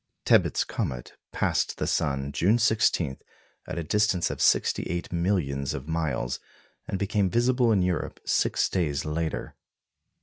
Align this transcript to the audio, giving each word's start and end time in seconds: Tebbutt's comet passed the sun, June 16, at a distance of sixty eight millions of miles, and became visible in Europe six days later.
Tebbutt's 0.25 0.63
comet 0.63 1.13
passed 1.31 1.77
the 1.77 1.85
sun, 1.85 2.31
June 2.31 2.57
16, 2.57 3.19
at 3.67 3.77
a 3.77 3.83
distance 3.83 4.31
of 4.31 4.41
sixty 4.41 4.81
eight 4.89 5.11
millions 5.13 5.75
of 5.75 5.87
miles, 5.87 6.39
and 6.87 6.97
became 6.97 7.29
visible 7.29 7.71
in 7.71 7.83
Europe 7.83 8.19
six 8.25 8.67
days 8.67 9.05
later. 9.05 9.53